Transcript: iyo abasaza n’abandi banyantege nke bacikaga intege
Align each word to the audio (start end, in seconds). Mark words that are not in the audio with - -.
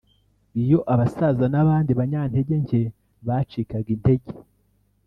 iyo 0.61 0.79
abasaza 0.93 1.45
n’abandi 1.53 1.91
banyantege 1.99 2.55
nke 2.63 2.81
bacikaga 3.27 3.89
intege 3.95 4.31